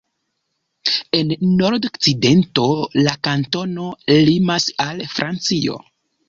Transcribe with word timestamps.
En 1.17 1.33
nordokcidento 1.59 2.65
la 3.09 3.13
kantono 3.29 3.87
limas 4.23 4.67
al 4.89 5.07
Francio. 5.15 5.79